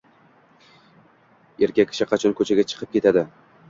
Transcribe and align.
Erkak 1.69 1.95
kishi 1.95 2.11
qachon 2.15 2.39
ko‘chaga 2.43 2.71
chiqib 2.75 2.95
ketadi? 2.99 3.31